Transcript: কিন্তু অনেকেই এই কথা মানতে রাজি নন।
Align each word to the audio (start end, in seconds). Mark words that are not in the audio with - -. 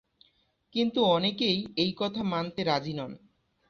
কিন্তু 0.75 0.99
অনেকেই 1.07 1.57
এই 1.75 1.91
কথা 1.97 2.21
মানতে 2.23 2.61
রাজি 2.63 2.93
নন। 2.93 3.11